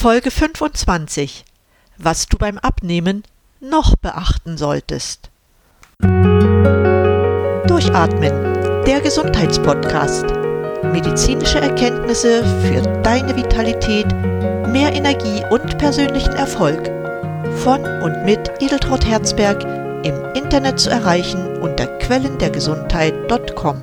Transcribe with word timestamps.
Folge 0.00 0.30
25. 0.30 1.44
Was 1.98 2.26
du 2.26 2.38
beim 2.38 2.56
Abnehmen 2.56 3.22
noch 3.60 3.96
beachten 3.96 4.56
solltest. 4.56 5.28
Durchatmen. 7.66 8.32
Der 8.86 9.02
Gesundheitspodcast. 9.02 10.24
Medizinische 10.84 11.60
Erkenntnisse 11.60 12.42
für 12.62 12.80
deine 13.02 13.36
Vitalität, 13.36 14.06
mehr 14.68 14.94
Energie 14.94 15.44
und 15.50 15.76
persönlichen 15.76 16.32
Erfolg. 16.32 16.90
Von 17.58 17.84
und 18.00 18.24
mit 18.24 18.50
Edeltraut 18.62 19.04
Herzberg 19.04 19.62
im 20.06 20.14
Internet 20.34 20.80
zu 20.80 20.88
erreichen 20.88 21.58
unter 21.58 21.86
quellendergesundheit.com. 21.98 23.82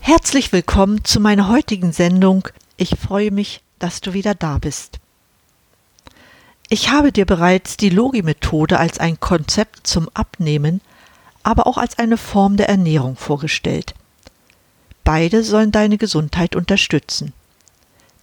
Herzlich 0.00 0.52
willkommen 0.52 1.04
zu 1.04 1.20
meiner 1.20 1.46
heutigen 1.46 1.92
Sendung 1.92 2.48
ich 2.80 2.96
freue 2.98 3.30
mich, 3.30 3.62
dass 3.78 4.00
du 4.00 4.14
wieder 4.14 4.34
da 4.34 4.58
bist. 4.58 4.98
Ich 6.70 6.90
habe 6.90 7.12
dir 7.12 7.26
bereits 7.26 7.76
die 7.76 7.90
Logi-Methode 7.90 8.78
als 8.78 8.98
ein 8.98 9.20
Konzept 9.20 9.86
zum 9.86 10.08
Abnehmen, 10.14 10.80
aber 11.42 11.66
auch 11.66 11.76
als 11.76 11.98
eine 11.98 12.16
Form 12.16 12.56
der 12.56 12.70
Ernährung 12.70 13.16
vorgestellt. 13.16 13.94
Beide 15.04 15.42
sollen 15.42 15.72
deine 15.72 15.98
Gesundheit 15.98 16.56
unterstützen. 16.56 17.34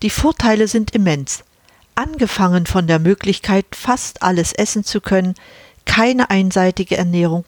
Die 0.02 0.09
Vorteile 0.09 0.68
sind 0.68 0.91
immens, 0.91 1.44
angefangen 1.94 2.66
von 2.66 2.88
der 2.88 2.99
Möglichkeit, 2.99 3.66
fast 3.74 4.24
alles 4.24 4.54
essen 4.54 4.84
zu 4.84 5.02
können, 5.02 5.35
keine 5.85 6.32
einseitige 6.32 6.98
Ernährung, 6.98 7.46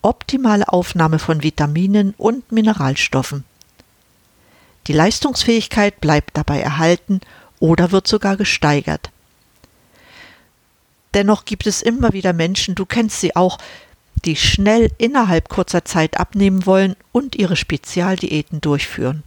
optimale 0.00 0.68
Aufnahme 0.72 1.18
von 1.18 1.42
Vitaminen 1.42 2.14
und 2.16 2.50
Mineralstoffen. 2.50 3.44
Die 4.86 4.92
Leistungsfähigkeit 4.92 6.00
bleibt 6.00 6.36
dabei 6.36 6.60
erhalten 6.60 7.20
oder 7.58 7.92
wird 7.92 8.06
sogar 8.06 8.36
gesteigert. 8.36 9.10
Dennoch 11.14 11.44
gibt 11.44 11.66
es 11.66 11.82
immer 11.82 12.12
wieder 12.12 12.32
Menschen, 12.32 12.74
du 12.74 12.84
kennst 12.84 13.20
sie 13.20 13.34
auch, 13.34 13.58
die 14.24 14.36
schnell 14.36 14.90
innerhalb 14.98 15.48
kurzer 15.48 15.84
Zeit 15.84 16.18
abnehmen 16.18 16.66
wollen 16.66 16.96
und 17.12 17.36
ihre 17.36 17.56
Spezialdiäten 17.56 18.60
durchführen. 18.60 19.22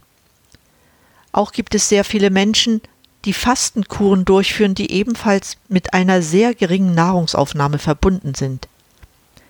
Auch 1.32 1.52
gibt 1.52 1.74
es 1.74 1.88
sehr 1.88 2.04
viele 2.04 2.30
Menschen, 2.30 2.80
die 3.24 3.32
Fastenkuren 3.32 4.24
durchführen, 4.24 4.74
die 4.74 4.90
ebenfalls 4.90 5.56
mit 5.68 5.92
einer 5.92 6.22
sehr 6.22 6.54
geringen 6.54 6.94
Nahrungsaufnahme 6.94 7.78
verbunden 7.78 8.34
sind. 8.34 8.68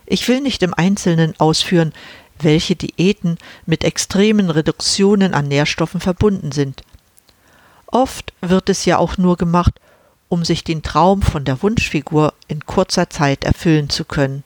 Ich 0.05 0.27
will 0.27 0.41
nicht 0.41 0.61
im 0.61 0.73
Einzelnen 0.73 1.39
ausführen, 1.39 1.93
welche 2.43 2.75
Diäten 2.75 3.37
mit 3.65 3.83
extremen 3.83 4.49
Reduktionen 4.49 5.33
an 5.33 5.47
Nährstoffen 5.47 6.01
verbunden 6.01 6.51
sind. 6.51 6.83
Oft 7.87 8.33
wird 8.41 8.69
es 8.69 8.85
ja 8.85 8.97
auch 8.97 9.17
nur 9.17 9.37
gemacht, 9.37 9.73
um 10.29 10.45
sich 10.45 10.63
den 10.63 10.81
Traum 10.81 11.21
von 11.21 11.43
der 11.43 11.61
Wunschfigur 11.61 12.33
in 12.47 12.65
kurzer 12.65 13.09
Zeit 13.09 13.43
erfüllen 13.43 13.89
zu 13.89 14.05
können. 14.05 14.43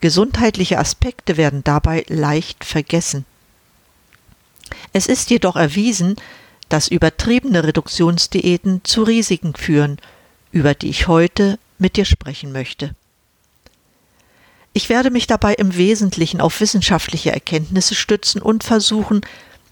Gesundheitliche 0.00 0.78
Aspekte 0.78 1.36
werden 1.36 1.64
dabei 1.64 2.04
leicht 2.08 2.64
vergessen. 2.64 3.24
Es 4.92 5.06
ist 5.06 5.30
jedoch 5.30 5.56
erwiesen, 5.56 6.16
dass 6.68 6.88
übertriebene 6.88 7.64
Reduktionsdiäten 7.64 8.82
zu 8.84 9.02
Risiken 9.02 9.54
führen, 9.54 9.98
über 10.52 10.74
die 10.74 10.88
ich 10.88 11.08
heute 11.08 11.58
mit 11.78 11.96
dir 11.96 12.04
sprechen 12.04 12.52
möchte. 12.52 12.94
Ich 14.76 14.88
werde 14.88 15.10
mich 15.10 15.28
dabei 15.28 15.54
im 15.54 15.76
Wesentlichen 15.76 16.40
auf 16.40 16.60
wissenschaftliche 16.60 17.30
Erkenntnisse 17.30 17.94
stützen 17.94 18.42
und 18.42 18.64
versuchen, 18.64 19.20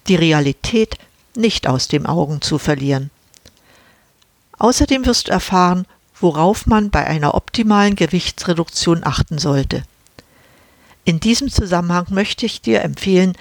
die 0.06 0.14
Realität 0.14 0.96
nicht 1.34 1.66
aus 1.66 1.88
den 1.88 2.06
Augen 2.06 2.40
zu 2.40 2.56
verlieren. 2.58 3.10
Außerdem 4.58 5.04
wirst 5.04 5.26
du 5.26 5.32
erfahren, 5.32 5.86
worauf 6.20 6.66
man 6.66 6.90
bei 6.90 7.04
einer 7.04 7.34
optimalen 7.34 7.96
Gewichtsreduktion 7.96 9.02
achten 9.02 9.38
sollte. 9.38 9.82
In 11.04 11.18
diesem 11.18 11.50
Zusammenhang 11.50 12.06
möchte 12.10 12.46
ich 12.46 12.60
dir 12.60 12.82
empfehlen, 12.82 13.36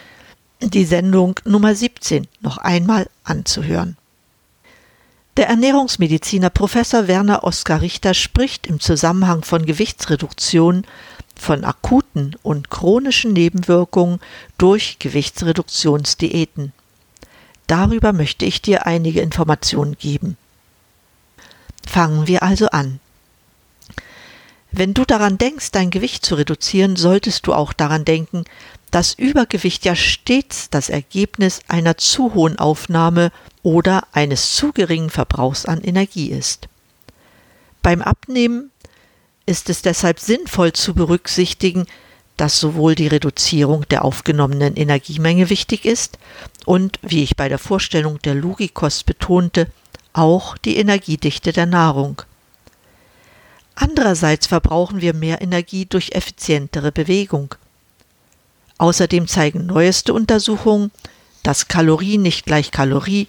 die 0.61 0.85
Sendung 0.85 1.39
Nummer 1.45 1.75
17 1.75 2.27
noch 2.39 2.57
einmal 2.57 3.07
anzuhören. 3.23 3.97
Der 5.37 5.47
Ernährungsmediziner 5.47 6.49
Professor 6.49 7.07
Werner 7.07 7.43
Oskar 7.43 7.81
Richter 7.81 8.15
spricht 8.15 8.65
im 8.65 8.79
Zusammenhang 8.79 9.43
von 9.43 9.65
Gewichtsreduktion 9.65 10.85
von 11.41 11.63
akuten 11.63 12.35
und 12.43 12.69
chronischen 12.69 13.33
Nebenwirkungen 13.33 14.19
durch 14.59 14.99
Gewichtsreduktionsdiäten. 14.99 16.71
Darüber 17.65 18.13
möchte 18.13 18.45
ich 18.45 18.61
dir 18.61 18.85
einige 18.85 19.21
Informationen 19.21 19.97
geben. 19.97 20.37
Fangen 21.87 22.27
wir 22.27 22.43
also 22.43 22.67
an. 22.67 22.99
Wenn 24.71 24.93
du 24.93 25.03
daran 25.03 25.39
denkst, 25.39 25.71
dein 25.71 25.89
Gewicht 25.89 26.23
zu 26.23 26.35
reduzieren, 26.35 26.95
solltest 26.95 27.47
du 27.47 27.55
auch 27.55 27.73
daran 27.73 28.05
denken, 28.05 28.45
dass 28.91 29.15
Übergewicht 29.15 29.83
ja 29.83 29.95
stets 29.95 30.69
das 30.69 30.89
Ergebnis 30.89 31.61
einer 31.67 31.97
zu 31.97 32.35
hohen 32.35 32.59
Aufnahme 32.59 33.31
oder 33.63 34.03
eines 34.11 34.53
zu 34.53 34.73
geringen 34.73 35.09
Verbrauchs 35.09 35.65
an 35.65 35.81
Energie 35.81 36.29
ist. 36.29 36.67
Beim 37.81 38.03
Abnehmen 38.03 38.69
ist 39.51 39.69
es 39.69 39.81
deshalb 39.81 40.19
sinnvoll 40.19 40.71
zu 40.71 40.93
berücksichtigen, 40.93 41.85
dass 42.37 42.57
sowohl 42.57 42.95
die 42.95 43.07
Reduzierung 43.07 43.87
der 43.89 44.05
aufgenommenen 44.05 44.77
Energiemenge 44.77 45.49
wichtig 45.49 45.85
ist 45.85 46.17
und, 46.65 46.97
wie 47.01 47.21
ich 47.21 47.35
bei 47.35 47.49
der 47.49 47.59
Vorstellung 47.59 48.19
der 48.21 48.33
Logikost 48.33 49.05
betonte, 49.05 49.67
auch 50.13 50.57
die 50.57 50.77
Energiedichte 50.77 51.51
der 51.51 51.65
Nahrung. 51.65 52.21
Andererseits 53.75 54.47
verbrauchen 54.47 55.01
wir 55.01 55.13
mehr 55.13 55.41
Energie 55.41 55.85
durch 55.85 56.13
effizientere 56.13 56.93
Bewegung. 56.93 57.53
Außerdem 58.77 59.27
zeigen 59.27 59.65
neueste 59.65 60.13
Untersuchungen, 60.13 60.91
dass 61.43 61.67
Kalorie 61.67 62.17
nicht 62.17 62.45
gleich 62.45 62.71
Kalorie 62.71 63.27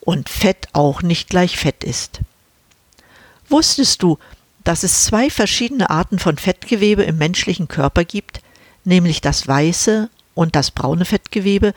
und 0.00 0.28
Fett 0.28 0.66
auch 0.72 1.02
nicht 1.02 1.30
gleich 1.30 1.56
Fett 1.56 1.84
ist. 1.84 2.20
Wusstest 3.48 4.02
du, 4.02 4.18
dass 4.64 4.82
es 4.82 5.04
zwei 5.04 5.30
verschiedene 5.30 5.90
Arten 5.90 6.18
von 6.18 6.36
Fettgewebe 6.36 7.02
im 7.02 7.18
menschlichen 7.18 7.68
Körper 7.68 8.04
gibt, 8.04 8.40
nämlich 8.84 9.20
das 9.20 9.46
weiße 9.46 10.10
und 10.34 10.56
das 10.56 10.70
braune 10.70 11.04
Fettgewebe, 11.04 11.74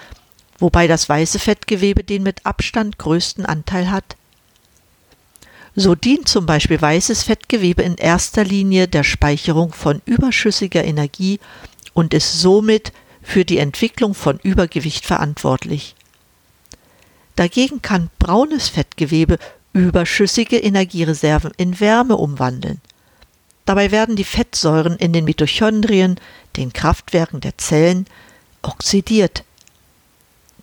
wobei 0.60 0.88
das 0.88 1.08
weiße 1.08 1.40
Fettgewebe 1.40 2.04
den 2.04 2.24
mit 2.24 2.46
Abstand 2.46 2.98
größten 2.98 3.46
Anteil 3.46 3.90
hat. 3.90 4.16
So 5.76 5.96
dient 5.96 6.28
zum 6.28 6.46
Beispiel 6.46 6.80
weißes 6.80 7.24
Fettgewebe 7.24 7.82
in 7.82 7.96
erster 7.96 8.44
Linie 8.44 8.88
der 8.88 9.04
Speicherung 9.04 9.74
von 9.74 10.02
überschüssiger 10.06 10.84
Energie 10.84 11.40
und 11.94 12.14
ist 12.14 12.40
somit 12.40 12.94
für 13.24 13.44
die 13.44 13.58
Entwicklung 13.58 14.14
von 14.14 14.38
Übergewicht 14.40 15.06
verantwortlich. 15.06 15.96
Dagegen 17.36 17.82
kann 17.82 18.12
braunes 18.20 18.70
Fettgewebe 18.70 19.40
überschüssige 19.74 20.58
Energiereserven 20.58 21.52
in 21.58 21.80
Wärme 21.80 22.16
umwandeln. 22.16 22.80
Dabei 23.66 23.92
werden 23.92 24.16
die 24.16 24.24
Fettsäuren 24.24 24.98
in 24.98 25.14
den 25.14 25.26
Mitochondrien, 25.26 26.20
den 26.58 26.74
Kraftwerken 26.74 27.42
der 27.42 27.58
Zellen, 27.58 28.06
oxidiert. 28.62 29.44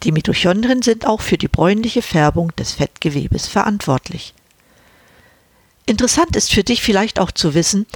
Die 0.02 0.12
Mitochondrien 0.12 0.82
sind 0.82 1.06
auch 1.06 1.20
für 1.20 1.38
die 1.38 1.48
bräunliche 1.48 2.02
Färbung 2.02 2.54
des 2.56 2.72
Fettgewebes 2.72 3.48
verantwortlich. 3.48 4.34
Interessant 5.86 6.36
ist 6.36 6.52
für 6.52 6.62
dich 6.62 6.82
vielleicht 6.82 7.18
auch 7.18 7.30
zu 7.30 7.54
wissen, 7.54 7.86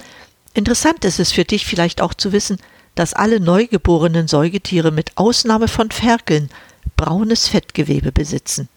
interessant 0.52 1.04
ist 1.04 1.20
es 1.20 1.32
für 1.32 1.44
dich 1.44 1.64
vielleicht 1.64 2.00
auch 2.00 2.14
zu 2.14 2.32
wissen, 2.32 2.58
dass 2.94 3.14
alle 3.14 3.40
neugeborenen 3.40 4.28
Säugetiere 4.28 4.90
mit 4.90 5.16
Ausnahme 5.16 5.68
von 5.68 5.90
Ferkeln 5.90 6.50
braunes 6.96 7.48
Fettgewebe 7.48 8.12
besitzen. 8.12 8.68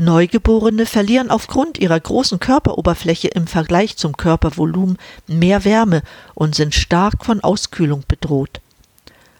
Neugeborene 0.00 0.86
verlieren 0.86 1.28
aufgrund 1.28 1.76
ihrer 1.76 1.98
großen 1.98 2.38
Körperoberfläche 2.38 3.26
im 3.26 3.48
Vergleich 3.48 3.96
zum 3.96 4.16
Körpervolumen 4.16 4.96
mehr 5.26 5.64
Wärme 5.64 6.02
und 6.36 6.54
sind 6.54 6.76
stark 6.76 7.24
von 7.24 7.40
Auskühlung 7.40 8.04
bedroht. 8.06 8.60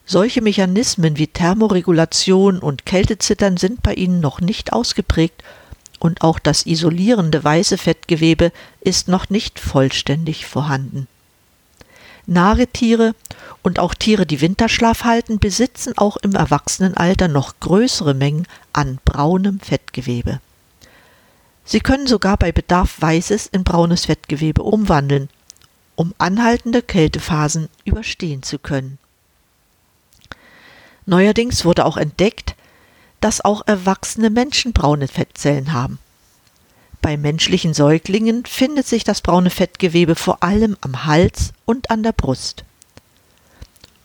Solche 0.05 0.43
Mechanismen 0.43 1.17
wie 1.17 1.29
Thermoregulation 1.29 2.59
und 2.59 2.87
Kältezittern 2.87 3.57
sind 3.57 3.85
bei 3.85 3.95
ihnen 3.95 4.19
noch 4.19 4.41
nicht 4.41 4.73
ausgeprägt 4.73 5.45
und 6.01 6.23
auch 6.23 6.41
das 6.41 6.67
isolierende 6.67 7.45
weiße 7.45 7.79
Fettgewebe 7.79 8.51
ist 8.81 9.07
noch 9.07 9.31
nicht 9.31 9.61
vollständig 9.61 10.47
vorhanden. 10.47 11.07
Nagetiere 12.27 13.15
und 13.63 13.79
auch 13.79 13.95
Tiere, 13.95 14.27
die 14.27 14.41
Winterschlaf 14.41 15.05
halten, 15.05 15.39
besitzen 15.39 15.97
auch 15.97 16.17
im 16.17 16.35
Erwachsenenalter 16.35 17.29
noch 17.29 17.61
größere 17.61 18.15
Mengen 18.15 18.49
an 18.73 18.99
braunem 19.05 19.61
Fettgewebe. 19.61 20.41
Sie 21.71 21.81
können 21.81 22.07
sogar 22.07 22.39
bei 22.39 22.51
Bedarf 22.51 22.99
weißes 22.99 23.49
in 23.49 23.63
braunes 23.63 24.07
Fettgewebe 24.07 24.63
umwandeln, 24.63 25.29
um 25.97 26.15
anhaltende 26.17 26.81
Kältephasen 26.81 27.69
überstehen 27.85 28.43
zu 28.43 28.59
können. 28.59 28.97
Neuerdings 31.05 31.67
wurde 31.67 31.85
auch 31.85 31.99
entdeckt, 31.99 32.55
dass 33.21 33.45
auch 33.45 33.67
erwachsene 33.67 34.31
Menschen 34.31 34.73
braune 34.73 35.09
Fettzellen 35.09 35.75
haben. 35.75 35.99
Bei 37.03 37.19
menschlichen 37.19 37.75
Säuglingen 37.75 38.47
findet 38.47 38.87
sich 38.87 39.05
das 39.05 39.21
braune 39.21 39.51
Fettgewebe 39.51 40.15
vor 40.15 40.43
allem 40.43 40.75
am 40.81 41.05
Hals 41.05 41.53
und 41.67 41.91
an 41.91 42.03
der 42.03 42.13
Brust. 42.13 42.65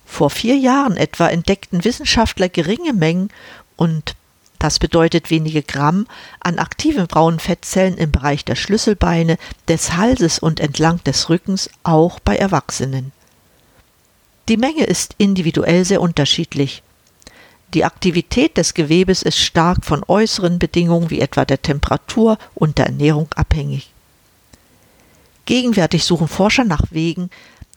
Vor 0.06 0.30
vier 0.30 0.58
Jahren 0.58 0.98
etwa 0.98 1.30
entdeckten 1.30 1.86
Wissenschaftler 1.86 2.50
geringe 2.50 2.92
Mengen 2.92 3.30
und 3.78 4.18
das 4.64 4.80
bedeutet 4.80 5.30
wenige 5.30 5.62
Gramm 5.62 6.08
an 6.40 6.58
aktiven 6.58 7.06
braunen 7.06 7.42
Fettzellen 7.42 7.98
im 7.98 8.14
Bereich 8.14 8.46
der 8.46 8.56
Schlüsselbeine, 8.56 9.38
des 9.68 9.98
Halses 9.98 10.40
und 10.40 10.62
entlang 10.62 11.04
des 11.04 11.28
Rückens 11.28 11.70
auch 11.84 12.22
bei 12.22 12.38
Erwachsenen. 12.38 13.12
Die 14.48 14.56
Menge 14.56 14.86
ist 14.86 15.16
individuell 15.18 15.84
sehr 15.84 16.00
unterschiedlich. 16.00 16.82
Die 17.74 17.84
Aktivität 17.84 18.56
des 18.56 18.74
Gewebes 18.74 19.22
ist 19.22 19.38
stark 19.38 19.84
von 19.84 20.02
äußeren 20.08 20.60
Bedingungen 20.60 21.10
wie 21.10 21.20
etwa 21.20 21.44
der 21.44 21.62
Temperatur 21.62 22.38
und 22.56 22.78
der 22.78 22.86
Ernährung 22.86 23.28
abhängig. 23.36 23.92
Gegenwärtig 25.46 26.06
suchen 26.06 26.30
Forscher 26.30 26.64
nach 26.64 26.84
Wegen, 26.90 27.30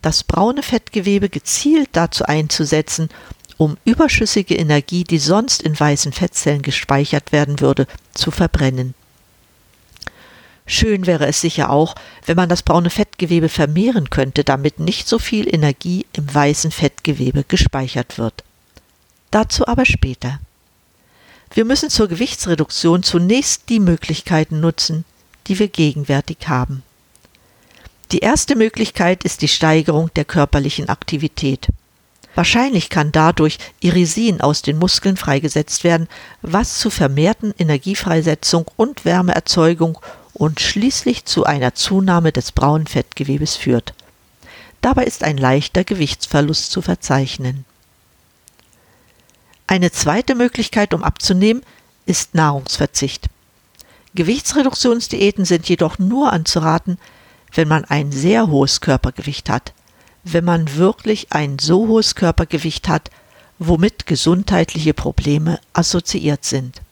das 0.02 0.22
braune 0.22 0.62
Fettgewebe 0.62 1.30
gezielt 1.30 1.88
dazu 1.94 2.26
einzusetzen, 2.26 3.08
um 3.58 3.76
überschüssige 3.84 4.54
Energie, 4.56 5.04
die 5.04 5.18
sonst 5.18 5.62
in 5.62 5.78
weißen 5.78 6.12
Fettzellen 6.12 6.62
gespeichert 6.62 7.32
werden 7.32 7.60
würde, 7.60 7.86
zu 8.12 8.30
verbrennen. 8.30 8.94
Schön 10.66 11.06
wäre 11.06 11.26
es 11.26 11.40
sicher 11.40 11.70
auch, 11.70 11.94
wenn 12.26 12.36
man 12.36 12.48
das 12.48 12.62
braune 12.62 12.90
Fettgewebe 12.90 13.48
vermehren 13.48 14.10
könnte, 14.10 14.42
damit 14.42 14.80
nicht 14.80 15.06
so 15.06 15.18
viel 15.18 15.52
Energie 15.52 16.06
im 16.12 16.32
weißen 16.32 16.72
Fettgewebe 16.72 17.44
gespeichert 17.46 18.18
wird. 18.18 18.42
Dazu 19.30 19.66
aber 19.66 19.86
später. 19.86 20.40
Wir 21.54 21.64
müssen 21.64 21.88
zur 21.88 22.08
Gewichtsreduktion 22.08 23.04
zunächst 23.04 23.68
die 23.68 23.78
Möglichkeiten 23.78 24.58
nutzen, 24.60 25.04
die 25.46 25.58
wir 25.58 25.68
gegenwärtig 25.68 26.38
haben. 26.48 26.82
Die 28.12 28.18
erste 28.18 28.56
Möglichkeit 28.56 29.24
ist 29.24 29.42
die 29.42 29.48
Steigerung 29.48 30.12
der 30.14 30.24
körperlichen 30.24 30.88
Aktivität. 30.88 31.68
Wahrscheinlich 32.36 32.90
kann 32.90 33.12
dadurch 33.12 33.58
Irisin 33.80 34.42
aus 34.42 34.60
den 34.60 34.78
Muskeln 34.78 35.16
freigesetzt 35.16 35.84
werden, 35.84 36.06
was 36.42 36.78
zu 36.78 36.90
vermehrten 36.90 37.54
Energiefreisetzung 37.58 38.66
und 38.76 39.06
Wärmeerzeugung 39.06 39.98
und 40.34 40.60
schließlich 40.60 41.24
zu 41.24 41.44
einer 41.44 41.74
Zunahme 41.74 42.32
des 42.32 42.52
braunen 42.52 42.86
Fettgewebes 42.86 43.56
führt. 43.56 43.94
Dabei 44.82 45.04
ist 45.04 45.24
ein 45.24 45.38
leichter 45.38 45.82
Gewichtsverlust 45.82 46.70
zu 46.70 46.82
verzeichnen. 46.82 47.64
Eine 49.66 49.90
zweite 49.90 50.34
Möglichkeit, 50.34 50.92
um 50.92 51.02
abzunehmen, 51.02 51.62
ist 52.04 52.34
Nahrungsverzicht. 52.34 53.28
Gewichtsreduktionsdiäten 54.14 55.46
sind 55.46 55.70
jedoch 55.70 55.98
nur 55.98 56.34
anzuraten, 56.34 56.98
wenn 57.54 57.66
man 57.66 57.86
ein 57.86 58.12
sehr 58.12 58.48
hohes 58.48 58.82
Körpergewicht 58.82 59.48
hat, 59.48 59.72
wenn 60.28 60.44
man 60.44 60.74
wirklich 60.74 61.28
ein 61.30 61.60
so 61.60 61.86
hohes 61.86 62.16
Körpergewicht 62.16 62.88
hat, 62.88 63.10
womit 63.60 64.06
gesundheitliche 64.06 64.92
Probleme 64.92 65.60
assoziiert 65.72 66.44
sind. 66.44 66.82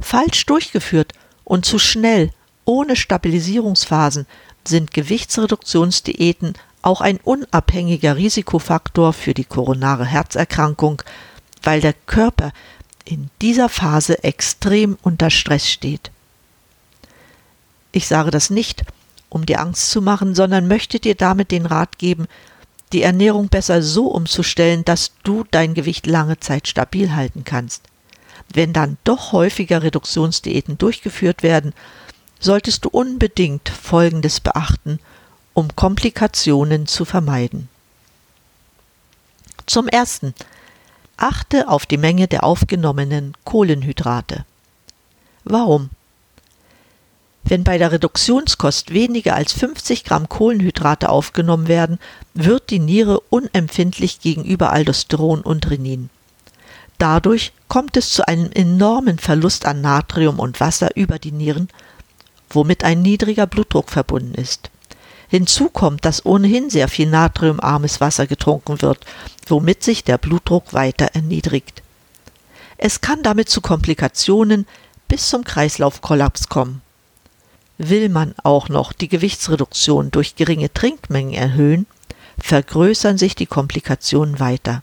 Falsch 0.00 0.44
durchgeführt 0.46 1.12
und 1.44 1.64
zu 1.64 1.78
schnell, 1.78 2.32
ohne 2.64 2.96
Stabilisierungsphasen, 2.96 4.26
sind 4.66 4.92
Gewichtsreduktionsdiäten 4.92 6.54
auch 6.82 7.00
ein 7.00 7.18
unabhängiger 7.18 8.16
Risikofaktor 8.16 9.12
für 9.12 9.32
die 9.32 9.44
koronare 9.44 10.04
Herzerkrankung, 10.04 11.02
weil 11.62 11.80
der 11.80 11.92
Körper 11.92 12.52
in 13.04 13.30
dieser 13.40 13.68
Phase 13.68 14.24
extrem 14.24 14.98
unter 15.02 15.30
Stress 15.30 15.68
steht. 15.68 16.10
Ich 17.92 18.08
sage 18.08 18.32
das 18.32 18.50
nicht, 18.50 18.84
um 19.30 19.46
dir 19.46 19.60
Angst 19.60 19.90
zu 19.90 20.00
machen, 20.02 20.34
sondern 20.34 20.68
möchte 20.68 21.00
dir 21.00 21.14
damit 21.14 21.50
den 21.50 21.66
Rat 21.66 21.98
geben, 21.98 22.26
die 22.92 23.02
Ernährung 23.02 23.48
besser 23.48 23.82
so 23.82 24.06
umzustellen, 24.06 24.84
dass 24.84 25.12
du 25.22 25.44
dein 25.50 25.74
Gewicht 25.74 26.06
lange 26.06 26.40
Zeit 26.40 26.68
stabil 26.68 27.14
halten 27.14 27.44
kannst. 27.44 27.82
Wenn 28.52 28.72
dann 28.72 28.96
doch 29.04 29.32
häufiger 29.32 29.82
Reduktionsdiäten 29.82 30.78
durchgeführt 30.78 31.42
werden, 31.42 31.74
solltest 32.40 32.84
du 32.84 32.88
unbedingt 32.88 33.68
Folgendes 33.68 34.40
beachten, 34.40 35.00
um 35.52 35.74
Komplikationen 35.76 36.86
zu 36.86 37.04
vermeiden. 37.04 37.68
Zum 39.66 39.88
Ersten, 39.88 40.34
achte 41.18 41.68
auf 41.68 41.84
die 41.84 41.98
Menge 41.98 42.26
der 42.28 42.44
aufgenommenen 42.44 43.34
Kohlenhydrate. 43.44 44.46
Warum? 45.44 45.90
Wenn 47.48 47.64
bei 47.64 47.78
der 47.78 47.92
Reduktionskost 47.92 48.92
weniger 48.92 49.34
als 49.34 49.54
50 49.54 50.04
Gramm 50.04 50.28
Kohlenhydrate 50.28 51.08
aufgenommen 51.08 51.66
werden, 51.66 51.98
wird 52.34 52.68
die 52.68 52.78
Niere 52.78 53.20
unempfindlich 53.30 54.20
gegenüber 54.20 54.70
Aldosteron 54.70 55.40
und 55.40 55.70
Renin. 55.70 56.10
Dadurch 56.98 57.52
kommt 57.66 57.96
es 57.96 58.10
zu 58.10 58.28
einem 58.28 58.50
enormen 58.52 59.18
Verlust 59.18 59.64
an 59.64 59.80
Natrium 59.80 60.40
und 60.40 60.60
Wasser 60.60 60.94
über 60.94 61.18
die 61.18 61.32
Nieren, 61.32 61.68
womit 62.50 62.84
ein 62.84 63.00
niedriger 63.00 63.46
Blutdruck 63.46 63.88
verbunden 63.88 64.34
ist. 64.34 64.68
Hinzu 65.28 65.70
kommt, 65.70 66.04
dass 66.04 66.26
ohnehin 66.26 66.68
sehr 66.68 66.88
viel 66.88 67.08
natriumarmes 67.08 68.02
Wasser 68.02 68.26
getrunken 68.26 68.82
wird, 68.82 69.06
womit 69.46 69.82
sich 69.82 70.04
der 70.04 70.18
Blutdruck 70.18 70.74
weiter 70.74 71.06
erniedrigt. 71.14 71.82
Es 72.76 73.00
kann 73.00 73.22
damit 73.22 73.48
zu 73.48 73.62
Komplikationen 73.62 74.66
bis 75.06 75.30
zum 75.30 75.44
Kreislaufkollaps 75.44 76.50
kommen. 76.50 76.82
Will 77.78 78.08
man 78.08 78.34
auch 78.42 78.68
noch 78.68 78.92
die 78.92 79.08
Gewichtsreduktion 79.08 80.10
durch 80.10 80.36
geringe 80.36 80.72
Trinkmengen 80.72 81.32
erhöhen, 81.32 81.86
vergrößern 82.38 83.18
sich 83.18 83.34
die 83.34 83.46
Komplikationen 83.46 84.40
weiter. 84.40 84.82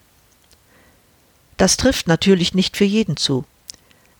Das 1.57 1.77
trifft 1.77 2.07
natürlich 2.07 2.53
nicht 2.53 2.75
für 2.77 2.85
jeden 2.85 3.17
zu. 3.17 3.45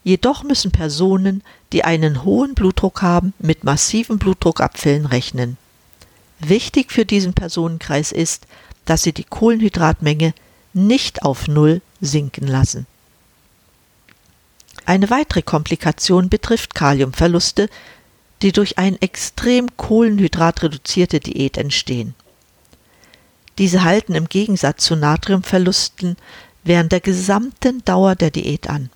Jedoch 0.04 0.44
müssen 0.44 0.72
Personen, 0.72 1.42
die 1.74 1.84
einen 1.84 2.24
hohen 2.24 2.54
Blutdruck 2.54 3.02
haben, 3.02 3.34
mit 3.40 3.64
massiven 3.64 4.20
Blutdruckabfällen 4.20 5.06
rechnen. 5.06 5.58
Wichtig 6.40 6.92
für 6.92 7.06
diesen 7.06 7.34
Personenkreis 7.34 8.12
ist, 8.12 8.46
dass 8.86 9.04
sie 9.04 9.14
die 9.14 9.24
Kohlenhydratmenge 9.24 10.34
nicht 10.74 11.24
auf 11.24 11.48
Null 11.48 11.82
sinken 12.02 12.48
lassen. 12.48 12.86
Eine 14.86 15.10
weitere 15.10 15.42
Komplikation 15.42 16.30
betrifft 16.30 16.76
Kaliumverluste, 16.76 17.70
die 18.42 18.52
durch 18.52 18.78
eine 18.78 19.02
extrem 19.02 19.76
kohlenhydratreduzierte 19.78 21.20
Diät 21.20 21.58
entstehen. 21.58 22.16
Diese 23.58 23.84
halten 23.84 24.16
im 24.16 24.28
Gegensatz 24.28 24.84
zu 24.84 24.96
Natriumverlusten 24.96 26.18
während 26.64 26.92
der 26.92 27.00
gesamten 27.00 27.84
Dauer 27.86 28.16
der 28.16 28.32
Diät 28.32 28.70
an. 28.70 28.90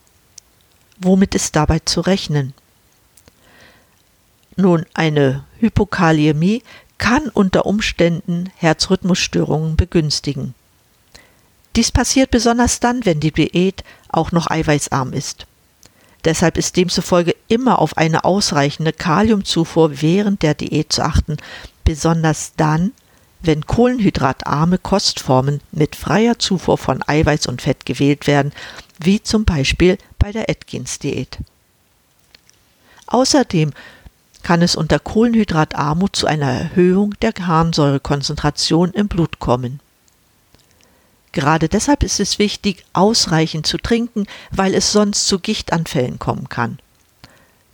Womit 0.97 1.35
ist 1.35 1.55
dabei 1.55 1.79
zu 1.79 2.01
rechnen? 2.01 2.53
Nun, 4.57 4.85
eine 4.93 5.45
Hypokaliämie 5.59 6.63
kann 6.97 7.29
unter 7.29 7.65
Umständen 7.65 8.49
Herzrhythmusstörungen 8.57 9.77
begünstigen. 9.77 10.53
Dies 11.77 11.91
passiert 11.93 12.31
besonders 12.31 12.81
dann, 12.81 13.05
wenn 13.05 13.21
die 13.21 13.31
Diät 13.31 13.85
auch 14.09 14.33
noch 14.33 14.49
eiweißarm 14.49 15.13
ist. 15.13 15.47
Deshalb 16.25 16.57
ist 16.57 16.75
demzufolge 16.75 17.35
immer 17.49 17.79
auf 17.79 17.97
eine 17.97 18.23
ausreichende 18.23 18.93
Kaliumzufuhr 18.93 20.01
während 20.01 20.41
der 20.41 20.53
Diät 20.53 20.93
zu 20.93 21.03
achten, 21.03 21.37
besonders 21.83 22.53
dann, 22.55 22.93
wenn 23.41 23.65
kohlenhydratarme 23.65 24.77
Kostformen 24.77 25.61
mit 25.71 25.95
freier 25.95 26.39
Zufuhr 26.39 26.77
von 26.77 27.03
Eiweiß 27.05 27.47
und 27.47 27.61
Fett 27.61 27.85
gewählt 27.85 28.27
werden, 28.27 28.53
wie 28.99 29.21
zum 29.21 29.45
Beispiel 29.45 29.97
bei 30.17 30.31
der 30.31 30.49
Atkins-Diät. 30.49 31.39
Außerdem 33.07 33.71
kann 34.43 34.61
es 34.61 34.75
unter 34.75 34.99
Kohlenhydratarmut 34.99 36.15
zu 36.15 36.27
einer 36.27 36.51
Erhöhung 36.51 37.15
der 37.21 37.33
Harnsäurekonzentration 37.33 38.91
im 38.91 39.07
Blut 39.07 39.39
kommen. 39.39 39.79
Gerade 41.31 41.69
deshalb 41.69 42.03
ist 42.03 42.19
es 42.19 42.39
wichtig, 42.39 42.85
ausreichend 42.93 43.67
zu 43.67 43.77
trinken, 43.77 44.25
weil 44.51 44.73
es 44.73 44.91
sonst 44.91 45.27
zu 45.27 45.39
Gichtanfällen 45.39 46.19
kommen 46.19 46.49
kann. 46.49 46.79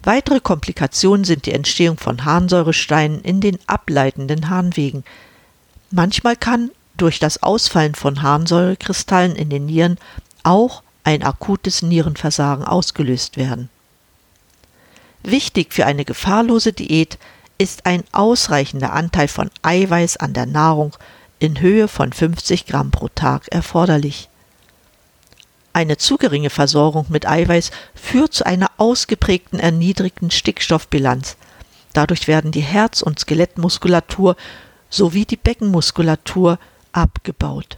Weitere 0.05 0.39
Komplikationen 0.39 1.23
sind 1.23 1.47
die 1.47 1.51
Entstehung 1.51 1.97
von 1.97 2.25
Harnsäuresteinen 2.25 3.21
in 3.21 3.41
den 3.41 3.57
ableitenden 3.65 4.49
Harnwegen. 4.49 5.03
Manchmal 5.89 6.35
kann 6.35 6.69
durch 6.95 7.19
das 7.19 7.41
Ausfallen 7.41 7.95
von 7.95 8.21
Harnsäurekristallen 8.21 9.35
in 9.35 9.49
den 9.49 9.65
Nieren 9.65 9.97
auch 10.43 10.83
ein 11.03 11.23
akutes 11.23 11.81
Nierenversagen 11.81 12.65
ausgelöst 12.65 13.35
werden. 13.35 13.69
Wichtig 15.23 15.73
für 15.73 15.87
eine 15.87 16.05
gefahrlose 16.05 16.71
Diät 16.71 17.17
ist 17.57 17.87
ein 17.87 18.03
ausreichender 18.11 18.93
Anteil 18.93 19.27
von 19.27 19.49
Eiweiß 19.63 20.17
an 20.17 20.33
der 20.33 20.45
Nahrung 20.45 20.95
in 21.39 21.59
Höhe 21.61 21.87
von 21.87 22.13
50 22.13 22.67
Gramm 22.67 22.91
pro 22.91 23.07
Tag 23.07 23.47
erforderlich. 23.47 24.29
Eine 25.75 25.97
zu 25.97 26.15
geringe 26.15 26.49
Versorgung 26.49 27.07
mit 27.09 27.27
Eiweiß 27.27 27.69
führt 27.93 28.33
zu 28.33 28.45
einer 28.45 28.71
ausgeprägten 28.77 29.59
erniedrigten 29.59 30.31
Stickstoffbilanz. 30.31 31.35
Dadurch 31.91 32.29
werden 32.29 32.53
die 32.53 32.61
Herz- 32.61 33.01
und 33.01 33.19
Skelettmuskulatur 33.19 34.37
sowie 34.89 35.25
die 35.25 35.35
Beckenmuskulatur 35.35 36.59
abgebaut. 36.93 37.77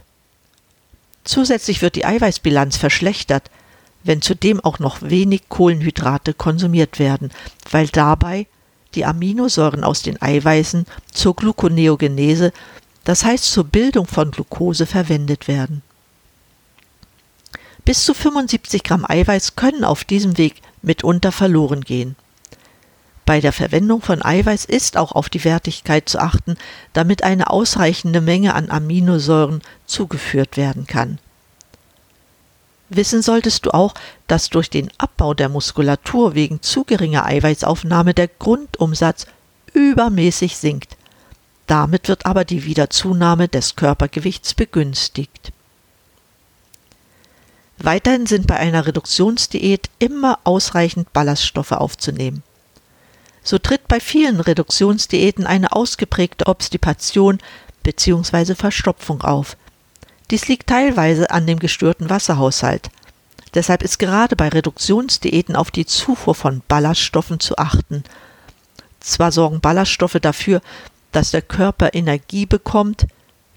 Zusätzlich 1.24 1.82
wird 1.82 1.96
die 1.96 2.04
Eiweißbilanz 2.04 2.76
verschlechtert, 2.76 3.50
wenn 4.04 4.22
zudem 4.22 4.60
auch 4.60 4.78
noch 4.78 5.02
wenig 5.02 5.48
Kohlenhydrate 5.48 6.34
konsumiert 6.34 7.00
werden, 7.00 7.32
weil 7.68 7.88
dabei 7.88 8.46
die 8.94 9.06
Aminosäuren 9.06 9.82
aus 9.82 10.02
den 10.02 10.22
Eiweißen 10.22 10.86
zur 11.10 11.34
Gluconeogenese, 11.34 12.52
das 13.02 13.24
heißt 13.24 13.46
zur 13.46 13.64
Bildung 13.64 14.06
von 14.06 14.30
Glucose, 14.30 14.86
verwendet 14.86 15.48
werden. 15.48 15.82
Bis 17.88 18.04
zu 18.04 18.12
75 18.12 18.82
Gramm 18.82 19.06
Eiweiß 19.08 19.56
können 19.56 19.82
auf 19.82 20.04
diesem 20.04 20.36
Weg 20.36 20.60
mitunter 20.82 21.32
verloren 21.32 21.80
gehen. 21.80 22.16
Bei 23.24 23.40
der 23.40 23.54
Verwendung 23.54 24.02
von 24.02 24.22
Eiweiß 24.22 24.66
ist 24.66 24.98
auch 24.98 25.12
auf 25.12 25.30
die 25.30 25.42
Wertigkeit 25.42 26.06
zu 26.06 26.18
achten, 26.18 26.58
damit 26.92 27.22
eine 27.22 27.48
ausreichende 27.48 28.20
Menge 28.20 28.54
an 28.54 28.68
Aminosäuren 28.68 29.62
zugeführt 29.86 30.58
werden 30.58 30.86
kann. 30.86 31.18
Wissen 32.90 33.22
solltest 33.22 33.64
du 33.64 33.70
auch, 33.70 33.94
dass 34.26 34.50
durch 34.50 34.68
den 34.68 34.90
Abbau 34.98 35.32
der 35.32 35.48
Muskulatur 35.48 36.34
wegen 36.34 36.60
zu 36.60 36.84
geringer 36.84 37.24
Eiweißaufnahme 37.24 38.12
der 38.12 38.28
Grundumsatz 38.28 39.26
übermäßig 39.72 40.58
sinkt. 40.58 40.98
Damit 41.66 42.08
wird 42.08 42.26
aber 42.26 42.44
die 42.44 42.66
Wiederzunahme 42.66 43.48
des 43.48 43.76
Körpergewichts 43.76 44.52
begünstigt. 44.52 45.52
Weiterhin 47.80 48.26
sind 48.26 48.46
bei 48.46 48.56
einer 48.56 48.86
Reduktionsdiät 48.86 49.88
immer 49.98 50.38
ausreichend 50.44 51.12
Ballaststoffe 51.12 51.72
aufzunehmen. 51.72 52.42
So 53.42 53.58
tritt 53.58 53.86
bei 53.88 54.00
vielen 54.00 54.40
Reduktionsdiäten 54.40 55.46
eine 55.46 55.72
ausgeprägte 55.72 56.46
Obstipation 56.46 57.38
bzw. 57.84 58.54
Verstopfung 58.54 59.22
auf. 59.22 59.56
Dies 60.30 60.48
liegt 60.48 60.66
teilweise 60.66 61.30
an 61.30 61.46
dem 61.46 61.58
gestörten 61.58 62.10
Wasserhaushalt. 62.10 62.90
Deshalb 63.54 63.82
ist 63.82 63.98
gerade 63.98 64.36
bei 64.36 64.48
Reduktionsdiäten 64.48 65.56
auf 65.56 65.70
die 65.70 65.86
Zufuhr 65.86 66.34
von 66.34 66.62
Ballaststoffen 66.68 67.40
zu 67.40 67.56
achten. 67.56 68.04
Zwar 69.00 69.32
sorgen 69.32 69.60
Ballaststoffe 69.60 70.18
dafür, 70.20 70.60
dass 71.12 71.30
der 71.30 71.42
Körper 71.42 71.94
Energie 71.94 72.44
bekommt, 72.44 73.06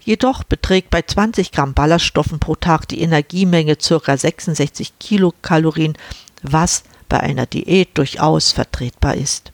Jedoch 0.04 0.42
beträgt 0.42 0.90
bei 0.90 1.02
20 1.02 1.52
Gramm 1.52 1.74
Ballaststoffen 1.74 2.40
pro 2.40 2.56
Tag 2.56 2.88
die 2.88 3.00
Energiemenge 3.00 3.76
ca. 3.76 4.16
66 4.16 4.98
Kilokalorien, 4.98 5.96
was 6.42 6.82
bei 7.08 7.20
einer 7.20 7.46
Diät 7.46 7.96
durchaus 7.98 8.52
vertretbar 8.52 9.14
ist. 9.14 9.52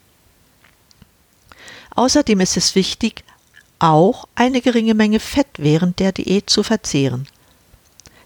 Außerdem 1.95 2.41
ist 2.41 2.57
es 2.57 2.75
wichtig, 2.75 3.25
auch 3.79 4.27
eine 4.35 4.61
geringe 4.61 4.95
Menge 4.95 5.21
Fett 5.21 5.49
während 5.59 5.99
der 5.99 6.13
Diät 6.13 6.49
zu 6.49 6.63
verzehren. 6.63 7.27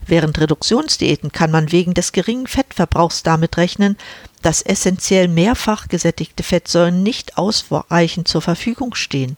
Während 0.07 0.39
Reduktionsdiäten 0.41 1.33
kann 1.33 1.51
man 1.51 1.73
wegen 1.73 1.95
des 1.95 2.13
geringen 2.13 2.47
Fettverbrauchs 2.47 3.23
damit 3.23 3.57
rechnen, 3.57 3.97
dass 4.43 4.63
essentiell 4.63 5.29
mehrfach 5.29 5.89
gesättigte 5.89 6.43
Fettsäuren 6.43 7.03
nicht 7.03 7.39
ausreichend 7.39 8.29
zur 8.29 8.43
Verfügung 8.43 8.95
stehen. 8.95 9.37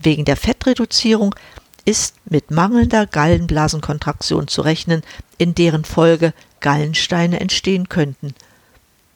Wegen 0.00 0.24
der 0.24 0.36
Fettreduzierung 0.36 1.34
ist 1.84 2.14
mit 2.24 2.50
mangelnder 2.50 3.06
Gallenblasenkontraktion 3.06 4.48
zu 4.48 4.62
rechnen, 4.62 5.02
in 5.38 5.54
deren 5.54 5.84
Folge 5.84 6.32
Gallensteine 6.60 7.40
entstehen 7.40 7.88
könnten. 7.88 8.34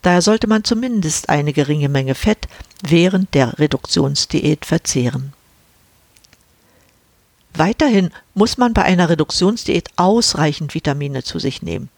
Daher 0.02 0.22
sollte 0.22 0.46
man 0.46 0.64
zumindest 0.64 1.28
eine 1.28 1.52
geringe 1.52 1.88
Menge 1.88 2.14
Fett 2.14 2.48
während 2.82 3.34
der 3.34 3.58
Reduktionsdiät 3.58 4.64
verzehren. 4.64 5.32
Weiterhin 7.54 8.10
muss 8.34 8.58
man 8.58 8.74
bei 8.74 8.82
einer 8.82 9.08
Reduktionsdiät 9.08 9.88
ausreichend 9.96 10.74
Vitamine 10.74 11.24
zu 11.24 11.38
sich 11.38 11.62
nehmen. 11.62 11.88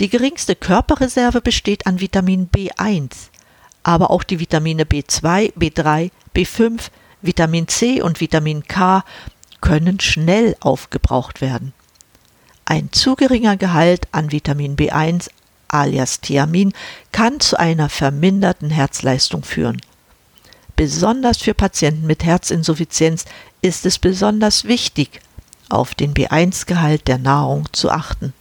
Die 0.00 0.08
geringste 0.08 0.56
Körperreserve 0.56 1.40
besteht 1.40 1.86
an 1.86 2.00
Vitamin 2.00 2.50
B1, 2.50 3.12
aber 3.82 4.10
auch 4.10 4.24
die 4.24 4.40
Vitamine 4.40 4.84
B2, 4.84 5.54
B3, 5.54 6.10
B5, 6.34 6.90
Vitamin 7.22 7.68
C 7.68 8.02
und 8.02 8.20
Vitamin 8.20 8.64
K 8.66 9.04
können 9.64 9.98
schnell 9.98 10.56
aufgebraucht 10.60 11.40
werden. 11.40 11.72
Ein 12.66 12.92
zu 12.92 13.16
geringer 13.16 13.56
Gehalt 13.56 14.06
an 14.12 14.30
Vitamin 14.30 14.76
B1 14.76 15.30
alias 15.68 16.20
Thiamin 16.20 16.74
kann 17.12 17.40
zu 17.40 17.58
einer 17.58 17.88
verminderten 17.88 18.68
Herzleistung 18.68 19.42
führen. 19.42 19.80
Besonders 20.76 21.38
für 21.38 21.54
Patienten 21.54 22.06
mit 22.06 22.24
Herzinsuffizienz 22.24 23.24
ist 23.62 23.86
es 23.86 23.98
besonders 23.98 24.64
wichtig, 24.64 25.22
auf 25.70 25.94
den 25.94 26.12
B1-Gehalt 26.12 27.08
der 27.08 27.16
Nahrung 27.16 27.66
zu 27.72 27.90
achten. 27.90 28.34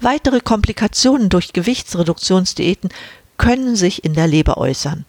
Weitere 0.00 0.40
Komplikationen 0.40 1.28
durch 1.28 1.52
Gewichtsreduktionsdiäten 1.52 2.90
können 3.38 3.76
sich 3.76 4.04
in 4.04 4.14
der 4.14 4.26
Leber 4.26 4.58
äußern. 4.58 5.04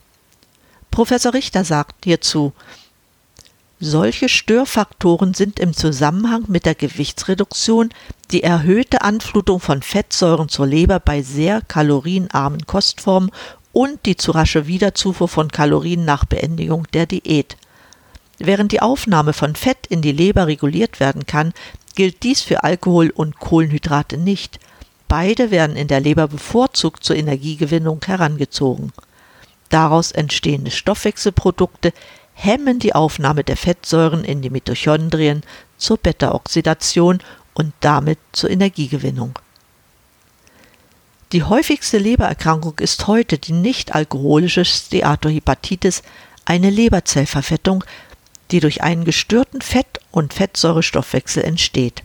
Professor 0.92 1.34
Richter 1.34 1.66
sagt 1.66 2.06
hierzu, 2.06 2.54
solche 3.80 4.30
Störfaktoren 4.30 5.34
sind 5.34 5.60
im 5.60 5.74
Zusammenhang 5.74 6.46
mit 6.48 6.66
der 6.66 6.76
Gewichtsreduktion 6.76 7.90
die 8.32 8.44
erhöhte 8.44 9.02
Anflutung 9.02 9.60
von 9.60 9.82
Fettsäuren 9.82 10.50
zur 10.50 10.68
Leber 10.68 11.00
bei 11.00 11.22
sehr 11.22 11.62
kalorienarmen 11.62 12.66
Kostformen 12.66 13.32
und 13.72 14.06
die 14.06 14.16
zu 14.16 14.32
rasche 14.32 14.68
Wiederzufuhr 14.68 15.28
von 15.28 15.50
Kalorien 15.50 16.06
nach 16.06 16.26
Beendigung 16.26 16.88
der 16.94 17.06
Diät. 17.06 17.58
Während 18.40 18.72
die 18.72 18.82
Aufnahme 18.82 19.34
von 19.34 19.56
Fett 19.56 19.88
in 19.88 20.02
die 20.02 20.12
Leber 20.12 20.48
reguliert 20.48 21.00
werden 21.00 21.26
kann, 21.26 21.54
gilt 21.96 22.24
dies 22.24 22.42
für 22.42 22.64
Alkohol 22.64 23.10
und 23.10 23.40
Kohlenhydrate 23.40 24.18
nicht. 24.18 24.60
Beide 25.08 25.52
werden 25.52 25.76
in 25.76 25.88
der 25.88 26.00
Leber 26.00 26.28
bevorzugt 26.28 27.04
zur 27.04 27.16
Energiegewinnung 27.16 28.02
herangezogen. 28.06 28.92
Daraus 29.70 30.12
entstehende 30.12 30.72
Stoffwechselprodukte 30.72 31.94
hemmen 32.34 32.80
die 32.80 32.96
Aufnahme 32.96 33.44
der 33.44 33.58
Fettsäuren 33.58 34.24
in 34.24 34.42
die 34.42 34.50
Mitochondrien 34.50 35.44
zur 35.78 35.98
Beta-Oxidation 35.98 37.20
und 37.54 37.74
damit 37.80 38.20
zur 38.32 38.50
Energiegewinnung. 38.50 39.38
Die 41.32 41.44
häufigste 41.44 41.98
Lebererkrankung 41.98 42.78
ist 42.80 43.08
heute 43.08 43.38
die 43.38 43.54
nicht-alkoholische 43.54 44.66
Steatohepatitis, 44.66 46.04
eine 46.46 46.70
Leberzellverfettung, 46.70 47.84
die 48.52 48.60
durch 48.60 48.84
einen 48.84 49.04
gestörten 49.04 49.62
Fett- 49.62 50.00
und 50.12 50.34
Fettsäurestoffwechsel 50.34 51.44
entsteht. 51.44 52.04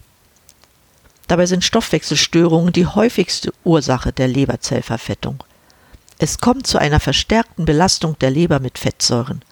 Dabei 1.27 1.45
sind 1.45 1.63
Stoffwechselstörungen 1.63 2.73
die 2.73 2.87
häufigste 2.87 3.53
Ursache 3.65 4.13
der 4.13 4.29
Leberzellverfettung. 4.29 5.45
Es 6.19 6.41
kommt 6.41 6.67
zu 6.67 6.79
einer 6.79 7.01
verstärkten 7.01 7.67
Belastung 7.67 8.19
der 8.19 8.31
Leber 8.31 8.61
mit 8.61 8.79
Fettsäuren. 8.79 9.43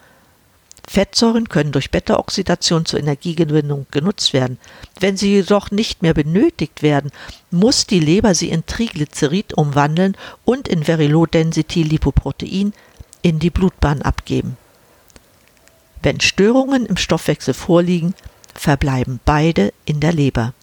Fettsäuren 0.87 1.49
können 1.49 1.73
durch 1.73 1.91
Beta-Oxidation 1.91 2.87
zur 2.87 3.01
Energiegewinnung 3.01 3.87
genutzt 3.91 4.33
werden. 4.33 4.59
Wenn 5.01 5.17
sie 5.17 5.33
jedoch 5.33 5.71
nicht 5.71 6.03
mehr 6.03 6.15
benötigt 6.15 6.83
werden, 6.83 7.11
muss 7.51 7.87
die 7.87 8.01
Leber 8.01 8.35
sie 8.35 8.51
in 8.51 8.67
Triglycerid 8.67 9.55
umwandeln 9.55 10.17
und 10.45 10.69
in 10.69 10.85
Very 10.85 11.09
Low 11.09 11.27
Density 11.27 11.83
Lipoprotein 11.83 12.73
in 13.23 13.39
die 13.39 13.51
Blutbahn 13.51 14.03
abgeben. 14.03 14.57
Wenn 16.03 16.21
Störungen 16.21 16.87
im 16.87 16.97
Stoffwechsel 16.97 17.53
vorliegen, 17.53 18.15
verbleiben 18.55 19.19
beide 19.25 19.73
in 19.85 20.01
der 20.01 20.13
Leber. 20.13 20.55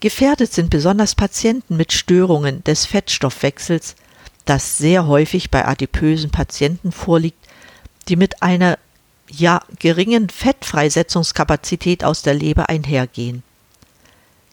Gefährdet 0.00 0.50
sind 0.50 0.70
besonders 0.70 1.14
Patienten 1.14 1.76
mit 1.76 1.92
Störungen 1.92 2.64
des 2.64 2.86
Fettstoffwechsels, 2.86 3.96
das 4.46 4.78
sehr 4.78 5.06
häufig 5.06 5.50
bei 5.50 5.66
adipösen 5.66 6.30
Patienten 6.30 6.90
vorliegt, 6.90 7.36
die 8.08 8.16
mit 8.16 8.42
einer 8.42 8.78
ja 9.28 9.62
geringen 9.78 10.28
Fettfreisetzungskapazität 10.28 12.04
aus 12.04 12.22
der 12.22 12.34
Leber 12.34 12.68
einhergehen. 12.68 13.42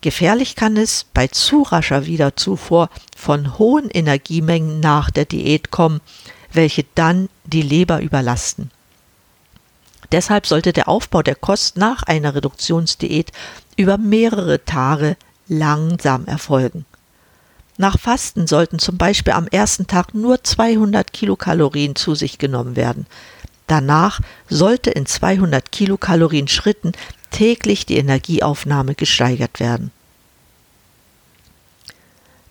Gefährlich 0.02 0.56
kann 0.56 0.78
es 0.78 1.06
bei 1.14 1.28
zu 1.28 1.64
rascher 1.64 2.06
Wiederzufuhr 2.06 2.90
von 3.16 3.58
hohen 3.58 3.90
Energiemengen 3.90 4.80
nach 4.80 5.10
der 5.10 5.26
Diät 5.26 5.72
kommen, 5.72 6.02
welche 6.54 6.86
dann 6.94 7.30
die 7.46 7.64
Leber 7.64 8.02
überlasten. 8.02 8.72
Deshalb 10.12 10.46
sollte 10.46 10.72
der 10.72 10.88
Aufbau 10.88 11.22
der 11.22 11.36
Kost 11.36 11.78
nach 11.78 12.04
einer 12.04 12.36
Reduktionsdiät 12.36 13.32
über 13.76 13.98
mehrere 13.98 14.64
Tage 14.64 15.18
langsam 15.48 16.26
erfolgen. 16.26 16.86
Nach 17.78 18.00
Fasten 18.00 18.48
sollten 18.48 18.80
zum 18.80 18.98
Beispiel 18.98 19.34
am 19.34 19.48
ersten 19.48 19.86
Tag 19.86 20.14
nur 20.14 20.44
200 20.44 21.14
Kilokalorien 21.14 21.96
zu 21.96 22.16
sich 22.16 22.38
genommen 22.38 22.76
werden. 22.76 23.06
Danach 23.68 24.22
sollte 24.50 24.90
in 24.92 25.06
200 25.06 25.72
Kilokalorien 25.72 26.48
Schritten 26.48 26.94
täglich 27.32 27.86
die 27.86 27.98
Energieaufnahme 27.98 28.96
gesteigert 28.96 29.60
werden. 29.60 29.92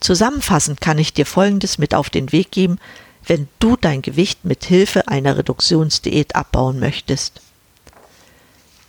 Zusammenfassend 0.00 0.80
kann 0.80 0.98
ich 0.98 1.14
dir 1.14 1.26
Folgendes 1.26 1.78
mit 1.78 1.94
auf 1.94 2.10
den 2.10 2.30
Weg 2.32 2.50
geben, 2.52 2.78
wenn 3.24 3.48
du 3.58 3.76
dein 3.76 4.02
Gewicht 4.02 4.44
mit 4.44 4.64
Hilfe 4.64 5.08
einer 5.08 5.36
Reduktionsdiät 5.38 6.36
abbauen 6.36 6.78
möchtest. 6.78 7.40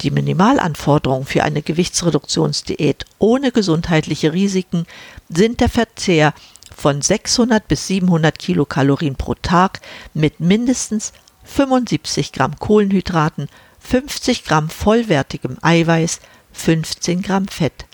Die 0.02 0.12
Minimalanforderungen 0.12 1.26
für 1.26 1.44
eine 1.44 1.64
Gewichtsreduktionsdiät 1.64 3.06
ohne 3.18 3.52
gesundheitliche 3.52 4.32
Risiken 4.34 4.86
sind 5.28 5.60
der 5.60 5.70
Verzehr 5.70 6.36
von 6.76 7.02
600 7.02 7.68
bis 7.68 7.88
700 7.88 8.38
Kilokalorien 8.38 9.16
pro 9.16 9.34
Tag 9.34 9.82
mit 10.14 10.40
mindestens 10.40 11.14
75 11.48 12.34
Gramm 12.34 12.60
Kohlenhydraten, 12.60 13.50
50 13.80 14.44
Gramm 14.44 14.70
vollwertigem 14.70 15.58
Eiweiß, 15.62 16.20
15 16.52 17.22
Gramm 17.22 17.48
Fett. 17.48 17.86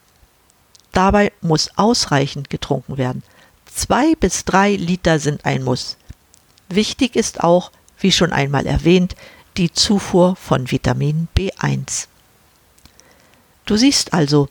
Dabei 0.92 1.32
muss 1.42 1.70
ausreichend 1.76 2.50
getrunken 2.50 2.98
werden. 2.98 3.24
Zwei 3.66 4.16
bis 4.16 4.46
drei 4.46 4.76
Liter 4.76 5.20
sind 5.20 5.46
ein 5.46 5.64
Muss. 5.64 5.98
Wichtig 6.70 7.16
ist 7.16 7.44
auch, 7.44 7.72
wie 8.00 8.12
schon 8.12 8.32
einmal 8.32 8.68
erwähnt, 8.68 9.16
die 9.58 9.72
Zufuhr 9.72 10.36
von 10.36 10.72
Vitamin 10.72 11.28
B1. 11.38 12.08
Du 13.66 13.78
siehst 13.78 14.14
also, 14.14 14.50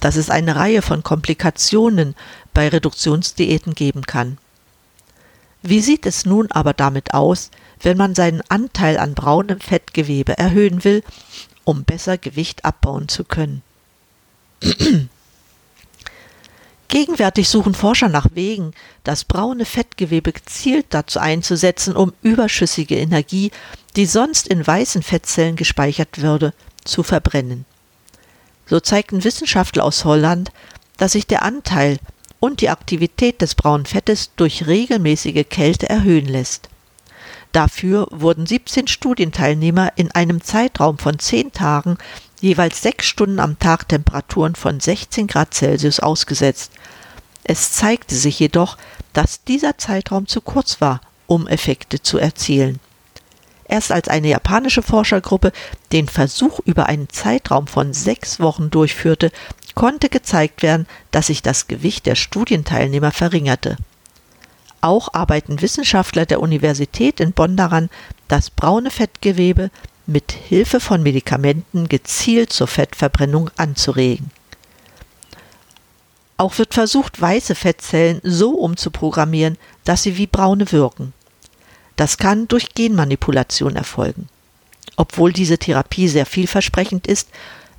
dass 0.00 0.16
es 0.16 0.30
eine 0.30 0.56
Reihe 0.56 0.82
von 0.82 1.02
Komplikationen 1.02 2.14
bei 2.54 2.68
Reduktionsdiäten 2.68 3.74
geben 3.74 4.02
kann. 4.02 4.38
Wie 5.68 5.80
sieht 5.80 6.06
es 6.06 6.24
nun 6.24 6.50
aber 6.52 6.74
damit 6.74 7.12
aus, 7.12 7.50
wenn 7.82 7.96
man 7.96 8.14
seinen 8.14 8.40
Anteil 8.48 8.98
an 8.98 9.14
braunem 9.14 9.58
Fettgewebe 9.58 10.38
erhöhen 10.38 10.84
will, 10.84 11.02
um 11.64 11.82
besser 11.82 12.18
Gewicht 12.18 12.64
abbauen 12.64 13.08
zu 13.08 13.24
können? 13.24 13.62
Gegenwärtig 16.86 17.48
suchen 17.48 17.74
Forscher 17.74 18.08
nach 18.08 18.28
Wegen, 18.34 18.74
das 19.02 19.24
braune 19.24 19.64
Fettgewebe 19.64 20.32
gezielt 20.32 20.86
dazu 20.90 21.18
einzusetzen, 21.18 21.96
um 21.96 22.12
überschüssige 22.22 22.96
Energie, 22.96 23.50
die 23.96 24.06
sonst 24.06 24.46
in 24.46 24.64
weißen 24.64 25.02
Fettzellen 25.02 25.56
gespeichert 25.56 26.22
würde, 26.22 26.54
zu 26.84 27.02
verbrennen. 27.02 27.64
So 28.66 28.78
zeigten 28.78 29.24
Wissenschaftler 29.24 29.82
aus 29.82 30.04
Holland, 30.04 30.52
dass 30.96 31.12
sich 31.12 31.26
der 31.26 31.42
Anteil 31.42 31.98
und 32.40 32.60
die 32.60 32.70
Aktivität 32.70 33.40
des 33.40 33.54
braunen 33.54 33.86
Fettes 33.86 34.30
durch 34.36 34.66
regelmäßige 34.66 35.44
Kälte 35.48 35.88
erhöhen 35.88 36.26
lässt. 36.26 36.68
Dafür 37.52 38.06
wurden 38.10 38.46
17 38.46 38.86
Studienteilnehmer 38.86 39.92
in 39.96 40.10
einem 40.10 40.42
Zeitraum 40.42 40.98
von 40.98 41.18
10 41.18 41.52
Tagen 41.52 41.96
jeweils 42.40 42.82
sechs 42.82 43.06
Stunden 43.06 43.40
am 43.40 43.58
Tag 43.58 43.88
Temperaturen 43.88 44.54
von 44.54 44.78
16 44.78 45.26
Grad 45.26 45.54
Celsius 45.54 46.00
ausgesetzt. 46.00 46.72
Es 47.44 47.72
zeigte 47.72 48.14
sich 48.14 48.38
jedoch, 48.38 48.76
dass 49.12 49.42
dieser 49.44 49.78
Zeitraum 49.78 50.26
zu 50.26 50.40
kurz 50.40 50.80
war, 50.80 51.00
um 51.26 51.46
Effekte 51.46 52.02
zu 52.02 52.18
erzielen. 52.18 52.78
Erst 53.68 53.90
als 53.90 54.08
eine 54.08 54.28
japanische 54.28 54.82
Forschergruppe 54.82 55.52
den 55.92 56.08
Versuch 56.08 56.60
über 56.64 56.86
einen 56.86 57.08
Zeitraum 57.08 57.66
von 57.66 57.92
sechs 57.92 58.38
Wochen 58.38 58.70
durchführte, 58.70 59.32
konnte 59.76 60.08
gezeigt 60.08 60.62
werden, 60.62 60.88
dass 61.12 61.28
sich 61.28 61.42
das 61.42 61.68
Gewicht 61.68 62.06
der 62.06 62.16
Studienteilnehmer 62.16 63.12
verringerte. 63.12 63.76
Auch 64.80 65.14
arbeiten 65.14 65.62
Wissenschaftler 65.62 66.26
der 66.26 66.40
Universität 66.40 67.20
in 67.20 67.32
Bonn 67.32 67.56
daran, 67.56 67.90
das 68.26 68.50
braune 68.50 68.90
Fettgewebe 68.90 69.70
mit 70.06 70.32
Hilfe 70.32 70.80
von 70.80 71.02
Medikamenten 71.02 71.88
gezielt 71.88 72.52
zur 72.52 72.66
Fettverbrennung 72.66 73.50
anzuregen. 73.56 74.30
Auch 76.38 76.58
wird 76.58 76.74
versucht, 76.74 77.20
weiße 77.20 77.54
Fettzellen 77.54 78.20
so 78.22 78.50
umzuprogrammieren, 78.50 79.58
dass 79.84 80.02
sie 80.02 80.16
wie 80.16 80.26
braune 80.26 80.70
wirken. 80.72 81.12
Das 81.96 82.18
kann 82.18 82.48
durch 82.48 82.74
Genmanipulation 82.74 83.76
erfolgen. 83.76 84.28
Obwohl 84.96 85.32
diese 85.32 85.58
Therapie 85.58 86.08
sehr 86.08 86.26
vielversprechend 86.26 87.06
ist, 87.06 87.28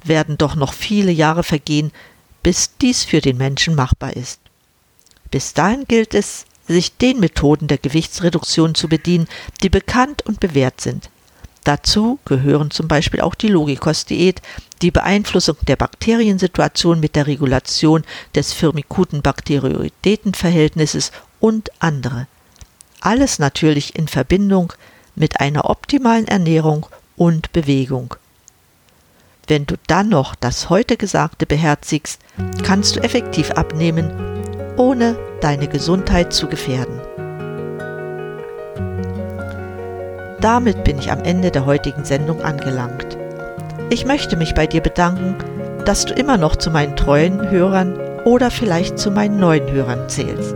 werden 0.07 0.37
doch 0.37 0.55
noch 0.55 0.73
viele 0.73 1.11
Jahre 1.11 1.43
vergehen, 1.43 1.91
bis 2.43 2.77
dies 2.77 3.03
für 3.03 3.21
den 3.21 3.37
Menschen 3.37 3.75
machbar 3.75 4.15
ist. 4.15 4.39
Bis 5.31 5.53
dahin 5.53 5.85
gilt 5.87 6.13
es, 6.13 6.45
sich 6.67 6.97
den 6.97 7.19
Methoden 7.19 7.67
der 7.67 7.77
Gewichtsreduktion 7.77 8.73
zu 8.75 8.89
bedienen, 8.89 9.27
die 9.63 9.69
bekannt 9.69 10.25
und 10.25 10.39
bewährt 10.39 10.79
sind. 10.81 11.09
Dazu 11.63 12.19
gehören 12.23 12.69
zum 12.71 12.87
Beispiel 12.87 13.21
auch 13.21 13.35
die 13.35 13.49
Logikos-Diät, 13.49 14.41
die 14.81 14.91
Beeinflussung 14.91 15.57
der 15.67 15.75
Bakteriensituation 15.75 17.01
mit 17.01 17.17
der 17.17 17.27
Regulation 17.27 18.05
des 18.35 18.53
Firmikuten-Bakterioidetenverhältnisses 18.53 21.11
und 21.41 21.69
andere. 21.79 22.27
Alles 23.01 23.39
natürlich 23.39 23.95
in 23.95 24.07
Verbindung 24.07 24.71
mit 25.15 25.41
einer 25.41 25.69
optimalen 25.69 26.27
Ernährung 26.27 26.85
und 27.17 27.51
Bewegung. 27.51 28.15
Wenn 29.49 29.65
du 29.65 29.75
dann 29.87 30.09
noch 30.09 30.35
das 30.35 30.69
heute 30.69 30.97
Gesagte 30.97 31.45
beherzigst, 31.45 32.19
kannst 32.63 32.97
du 32.97 32.99
effektiv 32.99 33.51
abnehmen, 33.51 34.11
ohne 34.75 35.17
deine 35.39 35.69
Gesundheit 35.69 36.33
zu 36.33 36.47
gefährden. 36.47 36.99
Damit 40.41 40.83
bin 40.83 40.99
ich 40.99 41.11
am 41.11 41.23
Ende 41.23 41.49
der 41.49 41.65
heutigen 41.65 42.03
Sendung 42.03 42.41
angelangt. 42.41 43.17
Ich 43.89 44.05
möchte 44.05 44.35
mich 44.35 44.53
bei 44.53 44.67
dir 44.67 44.81
bedanken, 44.81 45.35
dass 45.85 46.03
du 46.03 46.13
immer 46.13 46.35
noch 46.35 46.57
zu 46.57 46.69
meinen 46.69 46.97
treuen 46.97 47.49
Hörern 47.49 47.97
oder 48.25 48.51
vielleicht 48.51 48.99
zu 48.99 49.11
meinen 49.11 49.39
neuen 49.39 49.71
Hörern 49.71 50.09
zählst. 50.09 50.55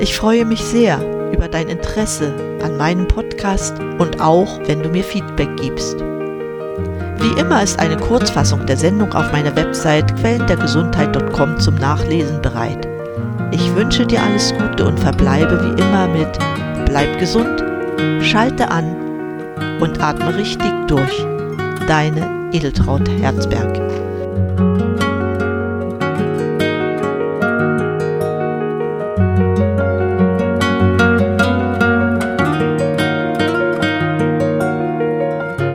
Ich 0.00 0.14
freue 0.14 0.44
mich 0.44 0.62
sehr 0.62 1.00
über 1.32 1.48
dein 1.48 1.68
Interesse 1.68 2.34
an 2.62 2.76
meinem 2.76 3.08
Podcast 3.08 3.80
und 3.98 4.20
auch, 4.20 4.60
wenn 4.66 4.82
du 4.82 4.90
mir 4.90 5.02
Feedback 5.02 5.56
gibst. 5.56 5.96
Wie 7.20 7.40
immer 7.40 7.62
ist 7.62 7.80
eine 7.80 7.96
Kurzfassung 7.96 8.64
der 8.66 8.76
Sendung 8.76 9.12
auf 9.12 9.32
meiner 9.32 9.54
Website 9.56 10.16
quellendergesundheit.com 10.16 11.58
zum 11.58 11.74
Nachlesen 11.74 12.40
bereit. 12.40 12.86
Ich 13.50 13.74
wünsche 13.74 14.06
dir 14.06 14.22
alles 14.22 14.54
Gute 14.56 14.86
und 14.86 15.00
verbleibe 15.00 15.60
wie 15.62 15.82
immer 15.82 16.06
mit 16.06 16.38
Bleib 16.86 17.18
gesund, 17.18 17.64
schalte 18.22 18.70
an 18.70 18.94
und 19.80 20.00
atme 20.00 20.36
richtig 20.36 20.72
durch. 20.86 21.26
Deine 21.86 22.50
Edeltraut 22.52 23.08
Herzberg. 23.08 24.07